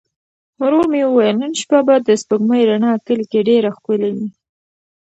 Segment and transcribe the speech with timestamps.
[0.61, 4.27] ورور مې وویل نن شپه به د سپوږمۍ رڼا کلي کې ډېره ښکلې وي.